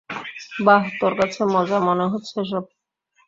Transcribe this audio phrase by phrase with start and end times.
[0.59, 2.63] বাহ, তোর কাছে মজা মনে হচ্ছে এসব?